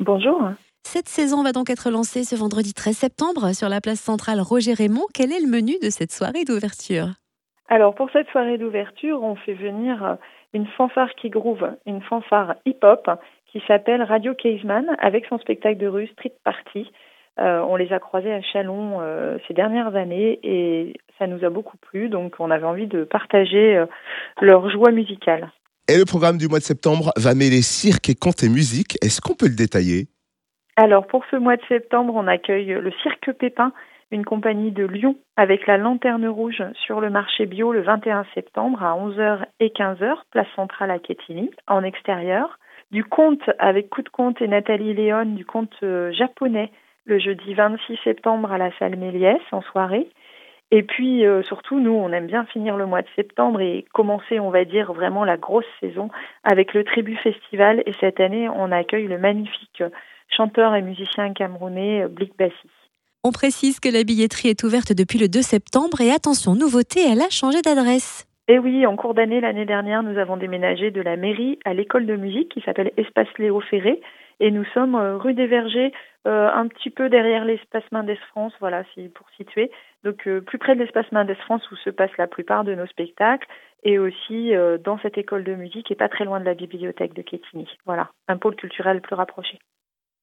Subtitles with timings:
[0.00, 0.40] Bonjour.
[0.84, 4.72] Cette saison va donc être lancée ce vendredi 13 septembre sur la place centrale Roger
[4.72, 5.06] Raymond.
[5.12, 7.08] Quel est le menu de cette soirée d'ouverture?
[7.68, 10.16] Alors pour cette soirée d'ouverture, on fait venir
[10.54, 13.10] une fanfare qui groove, une fanfare hip-hop
[13.52, 16.90] qui s'appelle Radio Caveman avec son spectacle de rue Street Party.
[17.40, 21.50] Euh, on les a croisés à Chalon euh, ces dernières années et ça nous a
[21.50, 23.86] beaucoup plu, donc on avait envie de partager euh,
[24.40, 25.50] leur joie musicale.
[25.90, 28.98] Et le programme du mois de septembre va mêler cirque et conte et musique.
[29.00, 30.08] Est-ce qu'on peut le détailler?
[30.76, 33.72] Alors pour ce mois de septembre, on accueille le Cirque Pépin,
[34.10, 38.82] une compagnie de Lyon avec la lanterne rouge sur le marché bio le 21 septembre
[38.82, 42.58] à 11h et 15h, place centrale à Quetigny, en extérieur.
[42.90, 45.74] Du conte avec Coup de Conte et Nathalie Léon, du conte
[46.12, 46.70] japonais
[47.06, 50.06] le jeudi 26 septembre à la salle Méliès en soirée.
[50.70, 54.38] Et puis euh, surtout, nous, on aime bien finir le mois de septembre et commencer,
[54.38, 56.10] on va dire, vraiment la grosse saison
[56.44, 57.82] avec le Tribu Festival.
[57.86, 59.82] Et cette année, on accueille le magnifique
[60.28, 62.54] chanteur et musicien camerounais Blick Bassi.
[63.24, 67.20] On précise que la billetterie est ouverte depuis le 2 septembre et attention, nouveauté, elle
[67.20, 68.26] a changé d'adresse.
[68.46, 72.06] Et oui, en cours d'année, l'année dernière, nous avons déménagé de la mairie à l'école
[72.06, 74.00] de musique qui s'appelle Espace Léo Ferré.
[74.40, 75.92] Et nous sommes euh, rue des Vergers,
[76.26, 79.70] euh, un petit peu derrière l'espace Mendes France, voilà, pour situer.
[80.04, 82.86] Donc euh, plus près de l'espace Mendes France où se passent la plupart de nos
[82.86, 83.48] spectacles
[83.84, 87.22] et aussi dans cette école de musique et pas très loin de la bibliothèque de
[87.22, 87.68] Quetigny.
[87.86, 89.60] Voilà, un pôle culturel plus rapproché.